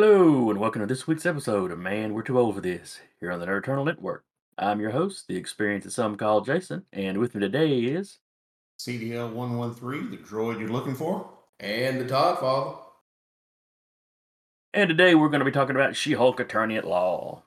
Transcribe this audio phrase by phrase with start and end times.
[0.00, 3.32] Hello, and welcome to this week's episode of Man, We're Too Old for This, here
[3.32, 4.22] on the Nerd Eternal Network.
[4.56, 8.20] I'm your host, the experience that some call Jason, and with me today is.
[8.78, 11.28] CDL 113, the droid you're looking for.
[11.58, 12.76] And the Todd Father.
[14.72, 17.42] And today we're going to be talking about She Hulk Attorney at Law.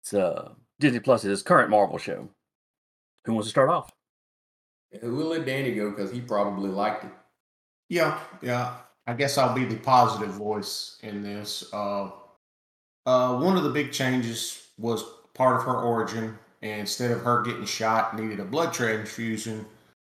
[0.00, 2.30] It's uh, Disney Plus's current Marvel show.
[3.26, 3.92] Who wants to start off?
[5.02, 7.10] We'll let Danny go because he probably liked it.
[7.90, 8.74] Yeah, yeah.
[9.06, 11.64] I guess I'll be the positive voice in this.
[11.72, 12.10] Uh,
[13.06, 15.04] uh, one of the big changes was
[15.34, 16.38] part of her origin.
[16.62, 19.66] And instead of her getting shot, needed a blood transfusion.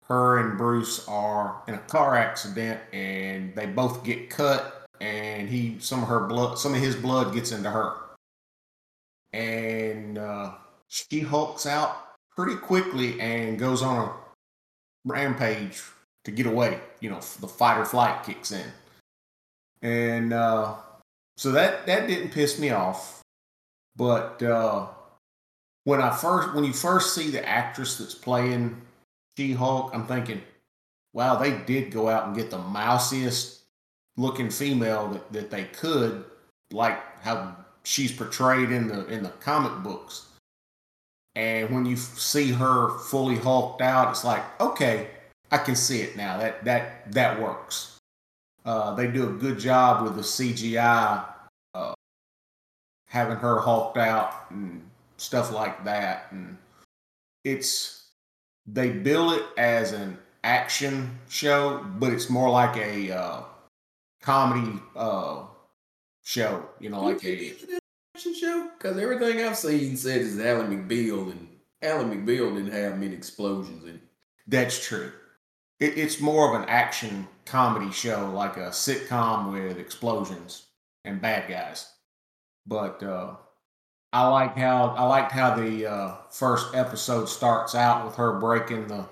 [0.04, 4.86] Her and Bruce are in a car accident, and they both get cut.
[5.02, 7.96] And he, some of her blood, some of his blood gets into her,
[9.34, 10.54] and uh,
[10.88, 11.98] she hulks out
[12.34, 14.14] pretty quickly and goes on a
[15.04, 15.82] rampage
[16.24, 16.80] to get away.
[17.06, 18.66] You know, the fight or flight kicks in,
[19.84, 20.74] and uh,
[21.38, 23.22] so that that didn't piss me off.
[23.96, 24.88] But uh,
[25.84, 28.82] when I first when you first see the actress that's playing
[29.38, 30.42] She Hulk, I'm thinking,
[31.14, 33.60] wow, they did go out and get the mousiest
[34.18, 36.26] looking female that, that they could,
[36.72, 40.26] like how she's portrayed in the in the comic books.
[41.36, 45.10] And when you see her fully hulked out, it's like, okay,
[45.52, 46.38] I can see it now.
[46.38, 47.98] That that that works.
[48.66, 51.24] Uh, they do a good job with the CGI,
[51.76, 51.94] uh,
[53.08, 54.82] having her hulked out and
[55.18, 56.28] stuff like that.
[56.32, 56.58] And
[57.44, 58.10] it's
[58.66, 63.42] they bill it as an action show, but it's more like a uh,
[64.22, 65.44] comedy uh,
[66.24, 66.66] show.
[66.80, 67.54] You know, like a
[68.16, 68.70] action show.
[68.78, 71.48] Because everything I've seen said is Ally McBeal, and
[71.84, 74.02] Ally McBeal didn't have many explosions in it.
[74.48, 75.12] That's true.
[75.80, 80.68] It, it's more of an action comedy show, like a sitcom with explosions
[81.04, 81.92] and bad guys.
[82.66, 83.36] But uh,
[84.14, 88.88] I like how I liked how the uh, first episode starts out with her breaking
[88.88, 89.06] the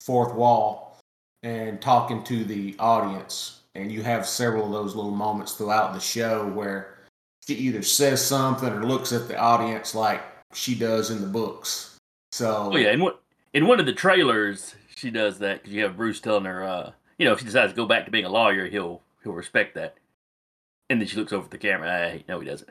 [0.00, 0.98] fourth wall
[1.42, 6.00] and talking to the audience, and you have several of those little moments throughout the
[6.00, 6.98] show where
[7.46, 10.20] she either says something or looks at the audience like
[10.52, 11.96] she does in the books.
[12.32, 13.14] So Oh, yeah, in, one
[13.54, 16.92] in one of the trailers, she does that because you have Bruce telling her, uh,
[17.18, 19.74] you know, if she decides to go back to being a lawyer, he'll he'll respect
[19.74, 19.96] that.
[20.90, 21.88] And then she looks over at the camera.
[21.88, 22.70] Hey, no, he doesn't.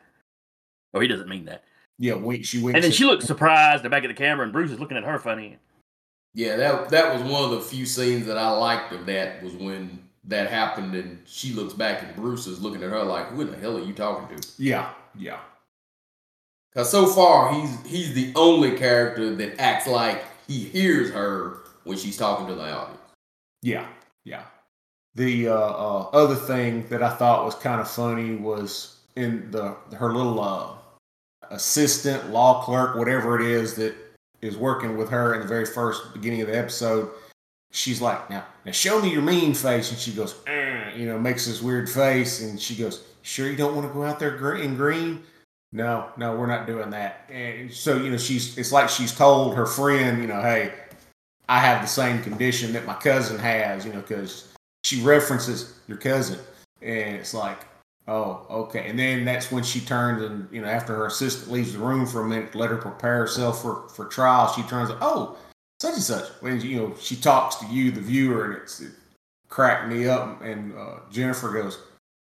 [0.93, 1.63] Or he doesn't mean that.
[1.99, 2.75] yeah, wink, she winks.
[2.75, 5.03] And then at- she looks surprised back at the camera, and Bruce is looking at
[5.03, 5.57] her funny.
[6.33, 9.53] Yeah, that that was one of the few scenes that I liked of that was
[9.53, 13.41] when that happened, and she looks back and Bruce is looking at her like, "Who
[13.41, 15.39] in the hell are you talking to?" yeah, yeah,
[16.71, 21.97] Because so far he's he's the only character that acts like he hears her when
[21.97, 22.99] she's talking to the audience.
[23.61, 23.87] yeah,
[24.23, 24.43] yeah.
[25.15, 29.75] The uh, uh, other thing that I thought was kind of funny was in the
[29.95, 30.75] her little uh,
[31.49, 33.95] assistant, law clerk, whatever it is that
[34.41, 37.09] is working with her in the very first beginning of the episode.
[37.71, 41.19] She's like, "Now, now, show me your mean face," and she goes, "Eh," you know,
[41.19, 44.55] makes this weird face, and she goes, "Sure, you don't want to go out there
[44.57, 45.23] in green?"
[45.73, 47.29] No, no, we're not doing that.
[47.29, 50.73] And so, you know, she's it's like she's told her friend, you know, hey,
[51.49, 54.53] I have the same condition that my cousin has, you know, because
[54.83, 56.39] she references your cousin,
[56.81, 57.59] and it's like,
[58.07, 58.89] oh, okay.
[58.89, 62.05] And then that's when she turns and you know, after her assistant leaves the room
[62.05, 64.51] for a minute, to let her prepare herself for for trial.
[64.53, 65.37] She turns, oh,
[65.81, 66.29] such and such.
[66.41, 68.91] When you know, she talks to you, the viewer, and it's it
[69.49, 70.41] cracked me up.
[70.41, 71.79] And uh, Jennifer goes,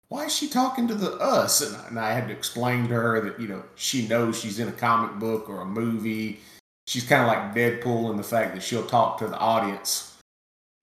[0.08, 1.62] why is she talking to the us?
[1.62, 4.58] And, I- and I had to explain to her that you know she knows she's
[4.58, 6.40] in a comic book or a movie.
[6.86, 10.16] She's kind of like Deadpool in the fact that she'll talk to the audience.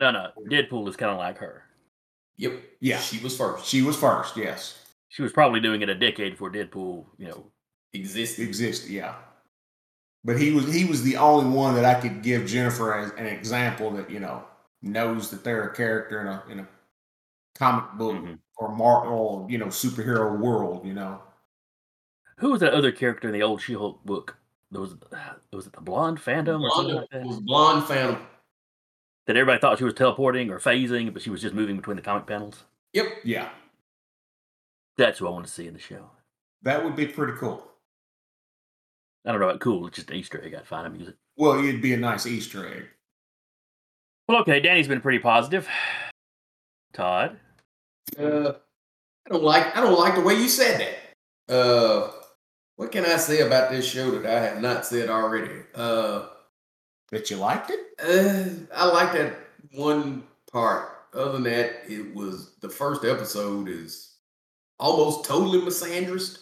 [0.01, 1.63] No, no, Deadpool is kind of like her.
[2.37, 2.53] Yep.
[2.81, 2.99] Yeah.
[2.99, 3.65] She was first.
[3.65, 4.77] She was first, yes,
[5.09, 7.45] She was probably doing it a decade before Deadpool, you know.
[7.93, 8.45] Existed.
[8.47, 9.15] existed, yeah.
[10.25, 13.25] But he was he was the only one that I could give Jennifer as an
[13.27, 14.43] example that you know
[14.81, 16.67] knows that they're a character in a in a
[17.55, 18.39] comic book Mhm.
[18.57, 20.85] or mar or you know superhero world.
[20.87, 21.21] You know,
[22.37, 24.37] Who was that other character in the old She-Hulk book?
[24.73, 24.95] There was
[25.53, 27.27] was it the blonde Phantom or something Blonde, like that?
[27.27, 28.21] was blonde Phantom.
[29.27, 32.01] That everybody thought she was teleporting or phasing, but she was just moving between the
[32.01, 32.63] comic panels.
[32.93, 33.05] Yep.
[33.23, 33.49] yeah,
[34.97, 36.09] That's who I want to see in the show.
[36.63, 37.65] that would be pretty cool.
[39.25, 40.53] I don't know about cool, it's just an Easter egg.
[40.53, 41.05] I'd find amusing.
[41.05, 41.19] music.
[41.37, 42.83] Well, it'd be a nice Easter egg.
[44.27, 45.67] Well, okay, Danny's been pretty positive.
[46.93, 47.39] Todd,
[48.19, 48.53] Uh,
[49.25, 51.53] I don't like I don't like the way you said that.
[51.55, 52.11] Uh,
[52.75, 55.61] what can I say about this show that I have not said already?
[55.75, 56.27] Uh,
[57.11, 57.79] That you liked it?
[57.99, 59.35] uh I like that
[59.71, 60.89] one part.
[61.13, 64.15] Other than that, it was the first episode is
[64.79, 66.39] almost totally misandrist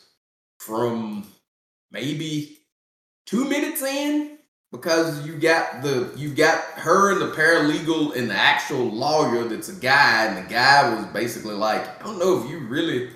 [0.60, 1.28] from
[1.92, 2.60] maybe
[3.26, 4.38] two minutes in
[4.72, 9.70] because you got the you got her and the paralegal and the actual lawyer that's
[9.70, 13.10] a guy and the guy was basically like i don't know if you really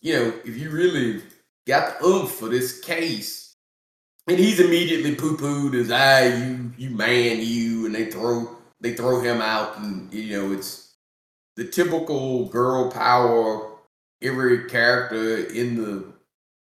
[0.00, 1.22] you know if you really
[1.66, 3.54] got the oomph for this case
[4.26, 8.48] and he's immediately poo-pooed as ah you you man you and they throw
[8.80, 10.94] they throw him out and you know it's
[11.56, 13.70] the typical girl power
[14.22, 16.04] every character in the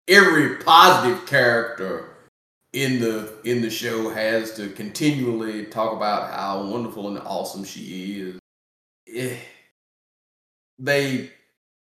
[0.08, 2.08] every positive character
[2.72, 8.20] in the in the show has to continually talk about how wonderful and awesome she
[8.20, 8.38] is.
[9.14, 9.36] Eh,
[10.78, 11.30] they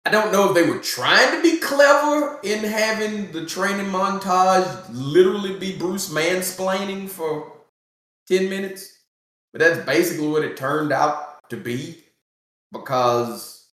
[0.06, 4.86] I don't know if they were trying to be clever in having the training montage
[4.92, 7.52] literally be Bruce mansplaining for
[8.28, 9.00] 10 minutes,
[9.52, 12.04] but that's basically what it turned out to be
[12.72, 13.68] because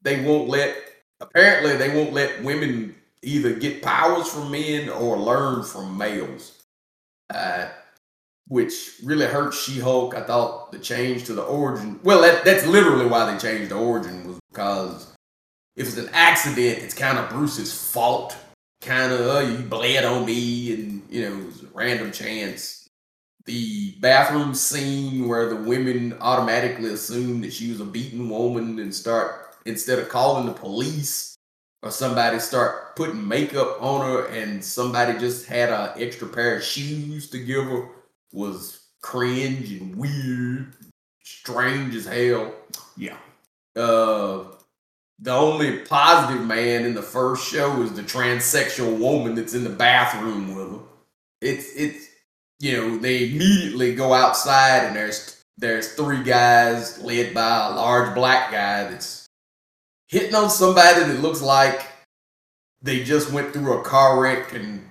[0.00, 0.76] they won't let
[1.20, 6.62] apparently they won't let women either get powers from men or learn from males,
[7.28, 7.68] uh,
[8.48, 10.14] which really hurt She-Hulk.
[10.14, 12.00] I thought the change to the origin.
[12.02, 15.15] Well, that, that's literally why they changed the origin was because
[15.76, 18.36] if it's an accident, it's kind of Bruce's fault.
[18.80, 22.88] Kind of, oh, you bled on me, and you know, it was a random chance.
[23.44, 28.94] The bathroom scene where the women automatically assume that she was a beaten woman and
[28.94, 31.36] start instead of calling the police
[31.82, 36.64] or somebody start putting makeup on her and somebody just had an extra pair of
[36.64, 37.88] shoes to give her
[38.32, 40.74] was cringe and weird,
[41.22, 42.52] strange as hell.
[42.96, 43.16] Yeah.
[43.76, 44.44] Uh,
[45.18, 49.70] the only positive man in the first show is the transsexual woman that's in the
[49.70, 50.78] bathroom with her.
[51.40, 52.08] It's it's
[52.60, 58.14] you know they immediately go outside and there's there's three guys led by a large
[58.14, 59.26] black guy that's
[60.08, 61.86] hitting on somebody that looks like
[62.82, 64.86] they just went through a car wreck and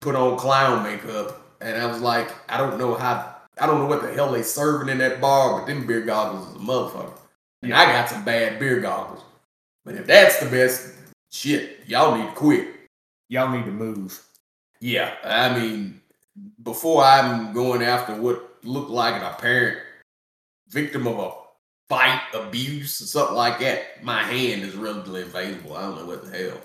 [0.00, 1.40] put on clown makeup.
[1.60, 4.42] And I was like, I don't know how, I don't know what the hell they
[4.42, 7.18] serving in that bar, but them beer goggles is a motherfucker.
[7.62, 9.22] And I got some bad beer goggles.
[9.84, 10.92] But if that's the best,
[11.30, 12.68] shit, y'all need to quit.
[13.28, 14.20] Y'all need to move.
[14.80, 16.00] Yeah, I mean,
[16.62, 19.78] before I'm going after what looked like an apparent
[20.68, 21.32] victim of a
[21.88, 25.76] fight, abuse, or something like that, my hand is relatively available.
[25.76, 26.58] I don't know what the hell.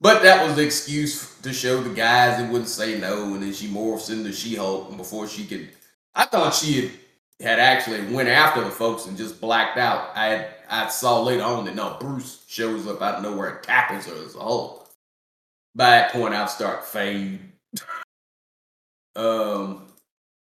[0.00, 3.52] But that was the excuse to show the guys that wouldn't say no, and then
[3.52, 5.70] she morphs into She-Hulk, and before she could,
[6.14, 6.90] I thought she had,
[7.40, 10.10] had actually went after the folks and just blacked out.
[10.14, 13.62] I had, I saw later on that no, Bruce shows up out of nowhere and
[13.62, 14.88] tackles her as a Hulk.
[15.74, 17.52] By that point, I'll start fading.
[19.14, 19.86] um,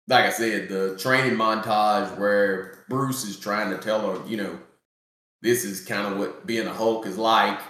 [0.08, 4.58] like I said, the training montage where Bruce is trying to tell her, you know,
[5.42, 7.60] this is kind of what being a Hulk is like.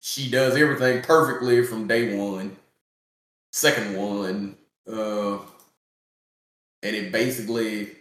[0.00, 2.56] She does everything perfectly from day one,
[3.52, 4.56] second one,
[4.90, 5.38] uh,
[6.82, 7.96] and it basically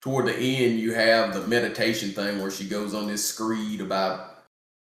[0.00, 4.44] toward the end you have the meditation thing where she goes on this screed about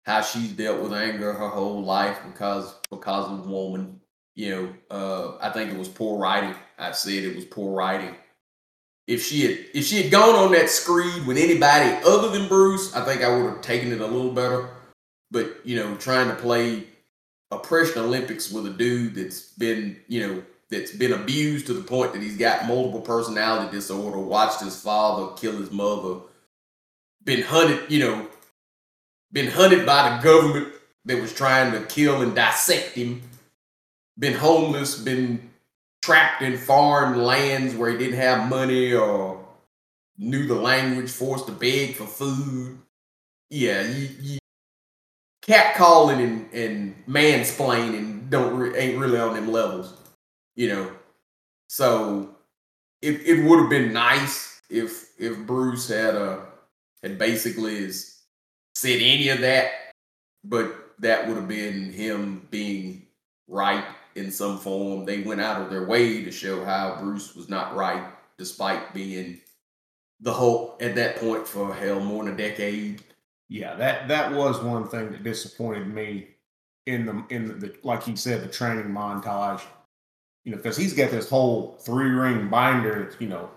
[0.05, 4.00] how she's dealt with anger her whole life because because of woman
[4.37, 6.54] you know, uh, I think it was poor writing.
[6.78, 8.14] I said it was poor writing.
[9.07, 12.95] If she had if she had gone on that screed with anybody other than Bruce,
[12.95, 14.69] I think I would have taken it a little better.
[15.31, 16.87] But you know, trying to play
[17.50, 22.12] oppression Olympics with a dude that's been you know that's been abused to the point
[22.12, 26.20] that he's got multiple personality disorder, watched his father kill his mother,
[27.25, 28.28] been hunted, you know,
[29.32, 30.73] been hunted by the government
[31.04, 33.23] that was trying to kill and dissect him
[34.18, 35.50] been homeless, been
[36.02, 39.44] trapped in foreign lands where he didn't have money or
[40.18, 42.78] knew the language, forced to beg for food.
[43.50, 44.38] Yeah, you, you
[45.42, 49.92] catcalling and, and mansplaining don't re- ain't really on them levels,
[50.57, 50.91] you know.
[51.69, 52.37] So
[53.03, 56.41] it it would have been nice if if Bruce had uh
[57.03, 57.91] had basically
[58.75, 59.71] said any of that,
[60.45, 63.07] but that would have been him being
[63.49, 63.85] right
[64.15, 65.05] in some form.
[65.05, 68.05] They went out of their way to show how Bruce was not right,
[68.39, 69.41] despite being
[70.21, 73.03] the Hulk at that point for hell more than a decade.
[73.49, 76.29] Yeah, that that was one thing that disappointed me
[76.87, 79.63] in the in the, the like he said the training montage.
[80.47, 83.50] You know, because he's got this whole three ring binder, that's, you know,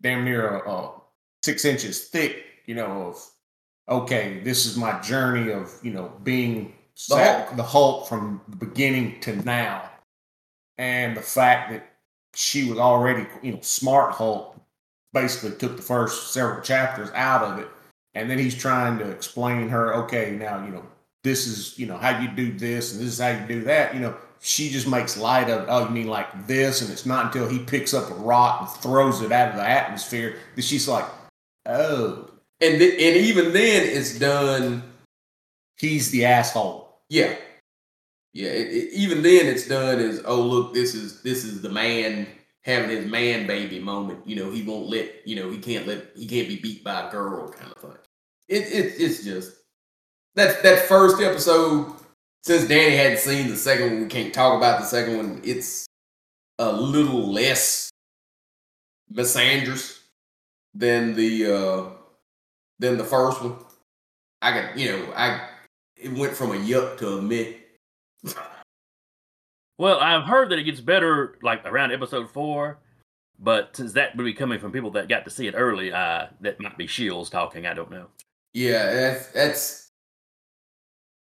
[0.00, 0.92] damn near a, a
[1.44, 2.44] six inches thick.
[2.64, 3.30] You know, of
[3.88, 6.72] okay, this is my journey of you know being
[7.10, 7.56] the Hulk.
[7.56, 9.90] the Hulk from the beginning to now,
[10.78, 11.86] and the fact that
[12.34, 14.56] she was already, you know, smart Hulk
[15.12, 17.68] basically took the first several chapters out of it,
[18.14, 20.86] and then he's trying to explain her, okay, now you know
[21.22, 23.94] this is you know how you do this and this is how you do that.
[23.94, 27.26] You know, she just makes light of oh you mean like this, and it's not
[27.26, 30.86] until he picks up a rock and throws it out of the atmosphere that she's
[30.88, 31.04] like,
[31.66, 32.30] oh,
[32.60, 34.82] And th- and even then, it's done.
[35.78, 37.00] he's the asshole.
[37.08, 37.34] Yeah,
[38.32, 38.50] yeah.
[38.50, 42.26] It, it- even then, it's done as oh look, this is this is the man
[42.62, 44.26] having his man baby moment.
[44.26, 47.08] You know, he won't let you know he can't let he can't be beat by
[47.08, 47.98] a girl kind of thing.
[48.48, 49.52] It, it it's just
[50.36, 51.92] that that first episode.
[52.42, 55.40] Since Danny hadn't seen the second one, we can't talk about the second one.
[55.44, 55.86] It's
[56.58, 57.90] a little less
[59.12, 60.00] misandrous
[60.74, 61.90] than the uh
[62.78, 63.56] than the first one.
[64.40, 65.48] I got you know I
[65.96, 67.52] it went from a yuck to a meh.
[69.78, 72.78] Well, I've heard that it gets better like around episode four,
[73.38, 76.26] but since that would be coming from people that got to see it early, uh,
[76.40, 77.64] that might be Shields talking.
[77.64, 78.08] I don't know.
[78.54, 79.87] Yeah, that's that's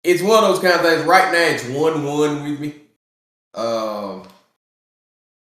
[0.03, 1.05] it's one of those kind of things.
[1.05, 2.75] Right now, it's one one with me.
[3.55, 4.23] Um,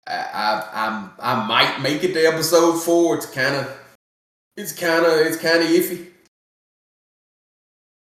[0.08, 3.16] I, I I'm I might make it to episode four.
[3.16, 3.78] It's kind of
[4.58, 6.08] it's kind of it's kind of iffy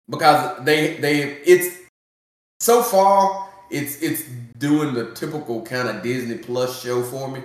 [0.08, 1.78] because they they it's
[2.60, 4.24] so far it's it's
[4.58, 7.42] doing the typical kind of Disney Plus show for me.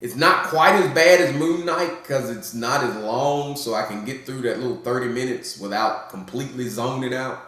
[0.00, 3.84] It's not quite as bad as Moon Knight because it's not as long, so I
[3.84, 7.43] can get through that little thirty minutes without completely zoning it out.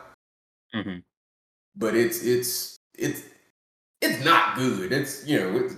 [0.75, 0.99] Hmm
[1.77, 3.23] But it's it's it's
[4.01, 4.93] it's not good.
[4.93, 5.75] It's you know it's,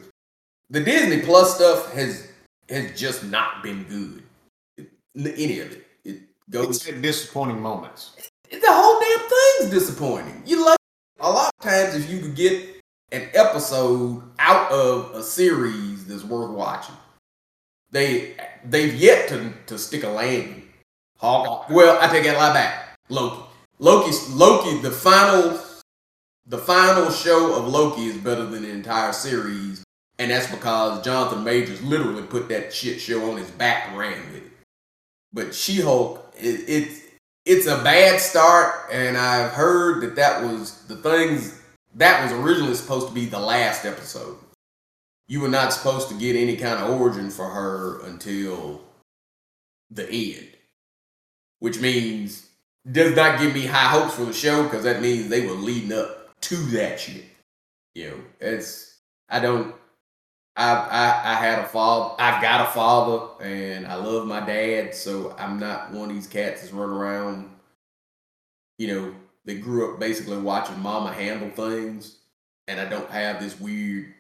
[0.71, 2.29] the Disney Plus stuff has
[2.69, 4.23] has just not been good.
[4.77, 5.87] It, any of it.
[6.05, 8.17] It goes It's had disappointing moments.
[8.51, 10.43] the whole damn thing's disappointing.
[10.47, 10.77] You love
[11.21, 12.77] a lot of times if you could get
[13.13, 16.95] an episode out of a series that's worth watching.
[17.91, 20.65] They they've yet to to stick a landing.
[21.19, 21.69] Hawk.
[21.71, 22.95] Well, I take that lie back.
[23.09, 23.43] Loki.
[23.79, 24.81] Loki's Loki.
[24.81, 25.61] The final
[26.47, 29.85] the final show of Loki is better than the entire series,
[30.19, 34.19] and that's because Jonathan Majors literally put that shit show on his back and ran
[34.27, 34.53] with it.
[35.33, 37.01] But She Hulk, it, it's
[37.45, 41.61] it's a bad start, and I've heard that that was the things
[41.95, 44.37] that was originally supposed to be the last episode.
[45.29, 48.81] You were not supposed to get any kind of origin for her until
[49.91, 50.49] the end,
[51.59, 52.48] which means
[52.93, 55.93] does not give me high hopes for the show because that means they were leading
[55.93, 57.25] up to that shit.
[57.95, 59.75] You know, it's I don't.
[60.57, 62.15] I, I I had a father.
[62.19, 64.95] I've got a father, and I love my dad.
[64.95, 67.51] So I'm not one of these cats that's running around.
[68.79, 69.15] You know,
[69.45, 72.19] they grew up basically watching mama handle things,
[72.67, 74.15] and I don't have this weird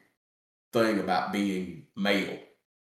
[0.73, 2.39] thing about being male.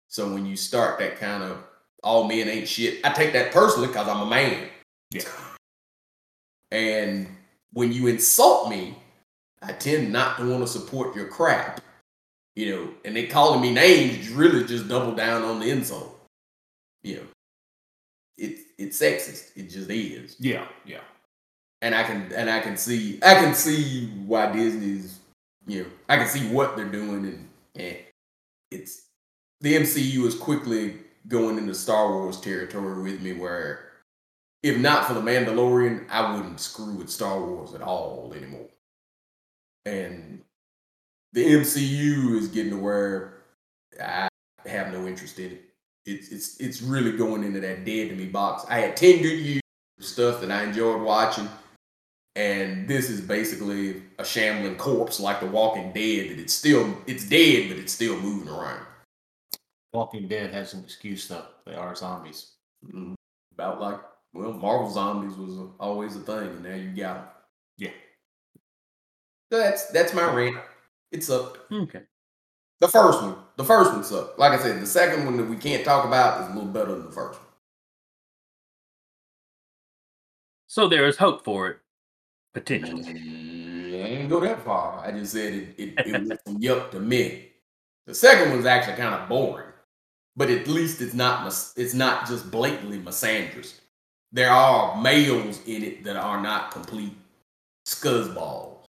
[0.09, 1.59] So when you start that kind of
[2.02, 4.68] all men ain't shit, I take that personally because I'm a man.
[5.11, 5.23] Yeah.
[6.70, 7.28] And
[7.73, 8.96] when you insult me,
[9.62, 11.80] I tend not to want to support your crap.
[12.54, 16.18] You know, and they calling me names really just double down on the insult.
[17.02, 17.23] You know,
[18.38, 19.50] it's it's sexist.
[19.56, 21.00] It just is Yeah, yeah.
[21.82, 25.18] and I can and I can see I can see why Disney's
[25.66, 27.96] you know I can see what they're doing and and
[28.70, 29.02] it's
[29.61, 30.96] the MCU is quickly
[31.28, 33.86] going into Star Wars territory with me where
[34.66, 38.68] if not for the Mandalorian I wouldn't screw with Star Wars at all anymore.
[39.85, 40.42] And
[41.32, 43.35] the MCU is getting to where
[44.02, 44.28] I
[44.66, 45.64] have no interest in it.
[46.04, 48.64] It's it's it's really going into that dead to me box.
[48.68, 49.62] I had 10 good years
[49.99, 51.49] of stuff that I enjoyed watching
[52.35, 57.28] and this is basically a shambling corpse like the walking dead that it's still it's
[57.28, 58.85] dead but it's still moving around.
[59.92, 61.46] Walking Dead has an excuse though.
[61.64, 62.52] They are zombies.
[62.85, 63.14] Mm,
[63.54, 64.00] about like
[64.37, 67.25] well marvel zombies was always a thing and now you got them
[67.78, 67.90] Yeah.
[69.52, 70.57] so that's that's my rant
[71.12, 72.02] it sucked Okay.
[72.81, 75.57] the first one the first one sucked like i said the second one that we
[75.57, 77.47] can't talk about is a little better than the first one
[80.69, 81.78] So there is hope for it,
[82.52, 83.02] potentially.
[83.05, 85.00] Mm, I ain't go that far.
[85.02, 87.31] I just said it, it, it went from yuck to meh.
[88.07, 89.71] The second one's actually kind of boring,
[90.37, 93.81] but at least it's not it's not just blatantly misandrous.
[94.37, 97.16] There are males in it that are not complete
[97.88, 98.85] scuzzballs.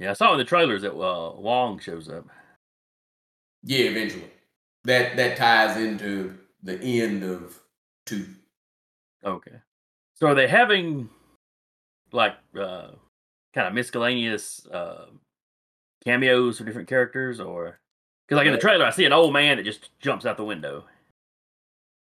[0.00, 2.26] Yeah, I saw in the trailers that uh, Wong shows up.
[3.62, 4.28] Yeah, eventually.
[4.82, 7.60] That that ties into the end of
[8.06, 8.26] two.
[9.24, 9.54] Okay.
[10.16, 11.08] So are they having
[12.10, 12.88] like uh
[13.54, 15.06] kind of miscellaneous uh
[16.04, 17.78] cameos for different characters or
[18.26, 20.38] because like in the Uh, trailer I see an old man that just jumps out
[20.38, 20.86] the window.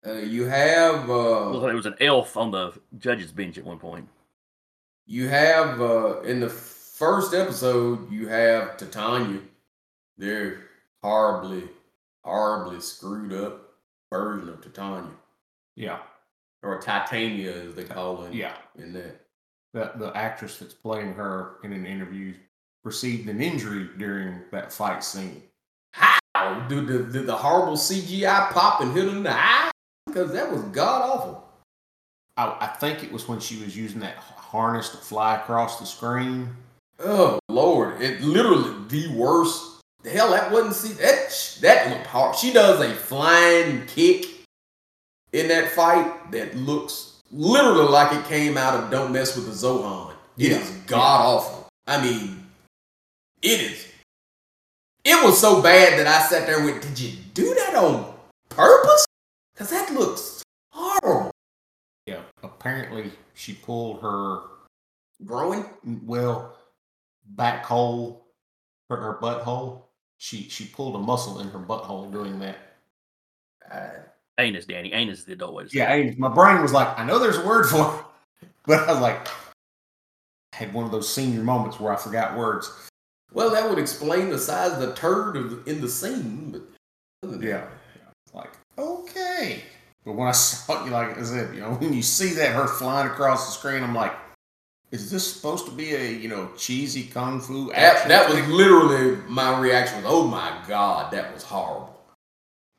[0.06, 3.66] Uh, you have Looks uh, like there was an elf on the judge's bench at
[3.66, 4.08] one point.
[5.06, 9.40] you have uh, in the first episode, you have Titania.
[10.18, 10.62] They're
[11.04, 11.64] horribly,
[12.24, 13.70] horribly screwed up
[14.12, 15.12] version of Titania,
[15.76, 16.00] Yeah,
[16.64, 18.34] or Titania as they call it.
[18.34, 18.56] yeah.
[18.78, 19.22] in that.
[19.74, 22.34] The the actress that's playing her in an interview
[22.86, 25.44] received an injury during that fight scene.
[25.92, 29.70] How did the, did the horrible CGI pop and hit her in the eye?
[30.18, 31.48] Because that was god awful.
[32.38, 35.86] I, I think it was when she was using that harness to fly across the
[35.86, 36.50] screen.
[37.00, 38.02] Oh Lord!
[38.02, 39.84] It literally the worst.
[40.02, 42.36] The hell, that wasn't see that that looked hard.
[42.36, 44.26] She does a flying kick
[45.34, 49.52] in that fight that looks literally like it came out of Don't Mess with the
[49.52, 50.14] Zohan.
[50.40, 50.58] It Yeah.
[50.58, 51.68] is god awful.
[51.86, 52.44] I mean,
[53.44, 53.86] it is.
[55.04, 58.16] It was so bad that I sat there and went, "Did you do that on
[58.50, 59.07] purpose?"
[59.58, 61.32] Because that looks horrible.
[62.06, 64.42] Yeah, apparently she pulled her
[65.26, 65.66] Growing.
[66.06, 66.56] well
[67.30, 68.28] back hole,
[68.90, 69.82] her, her butthole.
[70.20, 72.58] She she pulled a muscle in her butthole doing that.
[73.72, 73.90] Uh,
[74.38, 74.94] Anus, Danny.
[74.94, 75.92] Anus is the adult way to say Yeah.
[75.92, 78.06] I, my brain was like, I know there's a word for
[78.42, 79.32] it, but I was like, I
[80.58, 82.72] had one of those senior moments where I forgot words.
[83.34, 86.62] well, that would explain the size of the turd of the, in the scene.
[87.24, 87.68] But Yeah,
[90.06, 92.68] But when I saw it, like I said, you know, when you see that her
[92.68, 94.14] flying across the screen, I'm like,
[94.92, 99.18] is this supposed to be a you know cheesy kung fu That, that was literally
[99.28, 99.98] my reaction.
[99.98, 101.94] Was, oh my god, that was horrible.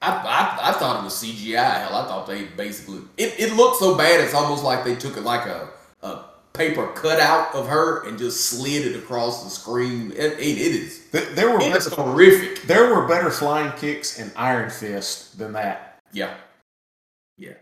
[0.01, 1.83] I, I, I thought it was CGI.
[1.83, 4.21] Hell, I thought they basically it, it looked so bad.
[4.21, 5.69] It's almost like they took it like a,
[6.03, 10.13] a paper cutout of her and just slid it across the screen.
[10.13, 12.63] It, it, it is there were better, horrific.
[12.63, 16.01] there were better flying kicks in Iron Fist than that.
[16.13, 16.35] Yeah,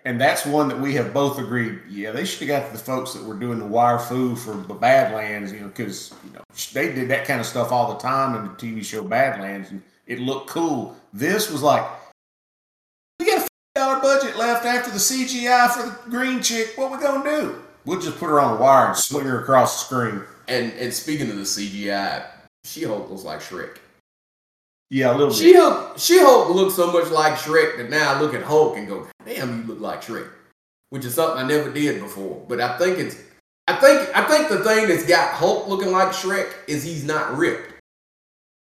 [0.06, 1.80] And that's one that we have both agreed.
[1.88, 4.74] Yeah, they should have got the folks that were doing the wire foo for the
[4.74, 8.34] Badlands, you know, because you know they did that kind of stuff all the time
[8.36, 10.96] in the TV show Badlands, and it looked cool.
[11.12, 11.84] This was like,
[13.20, 16.72] we got a dollar budget left after the CGI for the green chick.
[16.76, 17.62] What we gonna do?
[17.84, 20.22] We'll just put her on a wire and swing her across the screen.
[20.48, 22.24] and and speaking of the CGI,
[22.64, 23.78] She Hulk looks like Shrek.
[24.90, 25.60] Yeah, a little She bit.
[25.60, 28.86] Hulk, She Hulk looks so much like Shrek that now I look at Hulk and
[28.86, 30.28] go, "Damn, you look like Shrek,"
[30.90, 32.44] which is something I never did before.
[32.48, 33.16] But I think it's,
[33.66, 37.36] I think, I think the thing that's got Hulk looking like Shrek is he's not
[37.36, 37.72] ripped.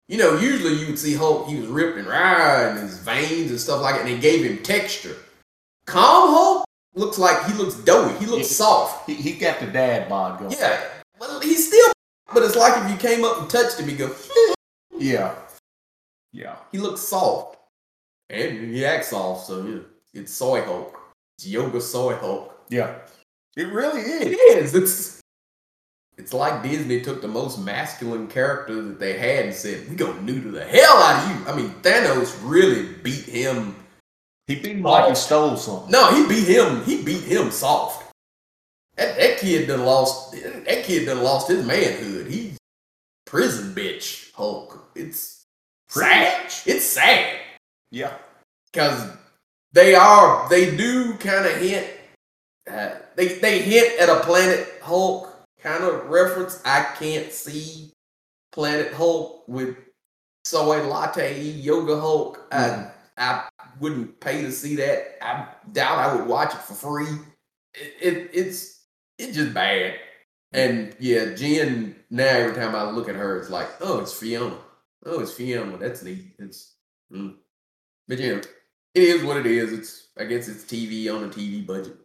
[0.08, 3.52] You know, usually you would see Hulk, he was ripped and rah, and his veins
[3.52, 5.16] and stuff like that, and it gave him texture.
[5.86, 8.18] Calm Hulk looks like he looks doughy.
[8.18, 8.56] He looks Yeah.
[8.66, 9.08] soft.
[9.10, 10.52] He, he got the dad bod going.
[10.52, 10.80] Yeah,
[11.20, 11.92] well, he's still,
[12.34, 14.10] but it's like if you came up and touched him, he go.
[14.98, 15.36] Yeah.
[16.36, 16.58] Yeah.
[16.72, 17.58] He looks soft.
[18.30, 19.80] And he acts soft, so yeah.
[20.22, 21.00] It's soy Hulk.
[21.38, 22.54] It's yoga soy Hulk.
[22.70, 22.96] Yeah.
[23.56, 24.74] It really It is.
[24.74, 24.76] is.
[24.76, 25.22] It's
[26.18, 30.22] it's like Disney took the most masculine character that they had and said, We gonna
[30.22, 31.46] the hell out of you.
[31.48, 33.76] I mean, Thanos really beat him.
[34.48, 35.92] He beat him like he stole something.
[35.92, 38.12] No, he beat him, he beat him soft.
[38.96, 42.28] That, that kid done lost that kid done lost his manhood.
[42.28, 42.58] He's
[43.26, 44.92] prison bitch Hulk.
[44.96, 45.35] It's
[45.90, 46.46] sad.
[46.66, 47.40] It's sad.
[47.92, 48.14] Yeah.
[48.72, 49.10] because
[49.74, 51.88] they are they do kind of hint
[52.70, 57.92] uh, they they hint at a planet hulk kind of reference i can't see
[58.52, 59.78] planet hulk with
[60.46, 62.92] soy latte yoga hulk Mhm.
[63.18, 67.18] i i wouldn't pay to see that i doubt i would watch it for free
[67.76, 68.82] it, it it's
[69.20, 69.96] it's just bad
[70.54, 74.56] and yeah jen now every time i look at her it's like oh it's fiona
[75.06, 76.76] oh it's fiona that's neat it's
[77.12, 77.36] mm.
[78.08, 78.42] but yeah
[78.96, 79.74] it is what it is.
[79.74, 81.98] It's I guess it's TV on a TV budget.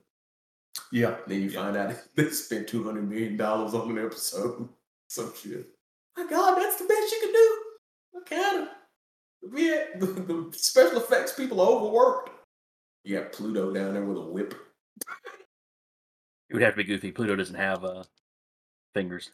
[0.92, 1.16] Yeah.
[1.26, 1.62] Then you Yeah.
[1.62, 4.68] find out they spent two hundred million dollars on an episode.
[5.08, 5.66] Some shit.
[6.16, 7.58] My God, that's the best you can do.
[8.10, 8.68] What kind of?
[9.56, 10.06] Yeah, the,
[10.50, 12.30] the special effects people are overworked.
[13.04, 14.54] You got Pluto down there with a whip.
[16.48, 17.12] It would have to be goofy.
[17.12, 18.02] Pluto doesn't have uh,
[18.92, 19.30] fingers.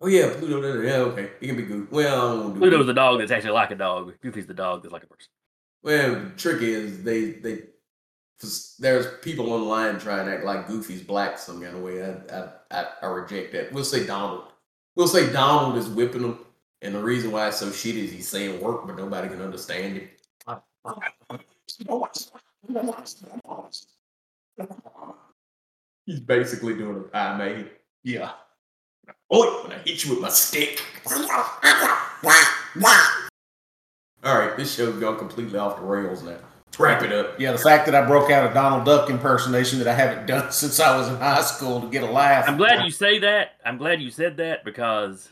[0.00, 0.80] Oh yeah, Pluto.
[0.82, 1.90] Yeah, okay, he can be good.
[1.90, 2.86] Well, I don't do Pluto's Goofy.
[2.88, 4.12] the dog that's actually like a dog.
[4.20, 5.30] Goofy's the dog that's like a person.
[5.82, 7.62] Well, the trick is they they
[8.78, 12.04] there's people online trying to act like Goofy's black some kind of way.
[12.04, 13.72] I, I I I reject that.
[13.72, 14.44] We'll say Donald.
[14.94, 16.38] We'll say Donald is whipping him,
[16.82, 19.96] and the reason why it's so shitty is he's saying work, but nobody can understand
[19.96, 20.10] it.
[26.04, 27.70] He's basically doing a pie made.
[28.04, 28.32] Yeah.
[29.30, 30.82] Oh, when I hit you with my stick.
[34.24, 36.38] All right, this show's gone completely off the rails now.
[36.78, 37.40] Wrap it up.
[37.40, 40.52] Yeah, the fact that I broke out a Donald Duck impersonation that I haven't done
[40.52, 42.48] since I was in high school to get a laugh.
[42.48, 43.52] I'm glad you say that.
[43.64, 45.30] I'm glad you said that because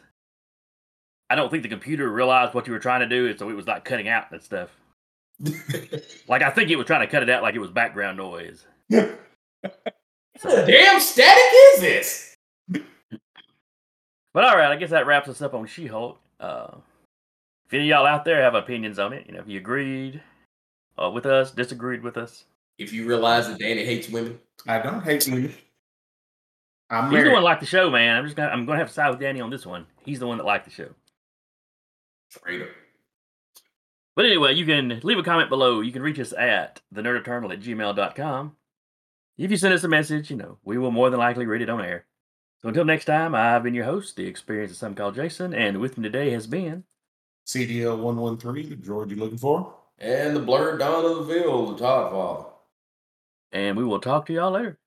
[1.28, 3.54] I don't think the computer realized what you were trying to do, and so it
[3.54, 4.70] was like cutting out that stuff.
[6.26, 8.66] Like I think it was trying to cut it out like it was background noise.
[10.42, 11.42] What the damn static
[11.74, 12.34] is this?
[14.34, 16.18] But all right, I guess that wraps us up on She-Hulk.
[16.40, 16.74] Uh,
[17.66, 20.20] if any of y'all out there have opinions on it, you know, if you agreed
[21.02, 22.44] uh, with us, disagreed with us,
[22.76, 25.54] If you realize that Danny hates women, I don't hate women.
[26.90, 28.16] I'm he's the one that liked the show, man.
[28.16, 29.86] I'm just gonna I'm gonna have to side with Danny on this one.
[30.04, 30.88] He's the one that liked the show.
[32.28, 32.68] straight up.
[34.16, 35.80] But anyway, you can leave a comment below.
[35.80, 38.56] You can reach us at thenerdeternal at gmail.com.
[39.38, 41.70] If you send us a message, you know, we will more than likely read it
[41.70, 42.04] on air.
[42.64, 45.82] So until next time, I've been your host, the experience of some called Jason, and
[45.82, 46.84] with me today has been
[47.46, 48.64] CDL one one three.
[48.64, 49.74] The droid you're looking for?
[49.98, 52.48] And the blurred dawn of the veil, the Todd Father.
[53.52, 54.78] and we will talk to y'all later.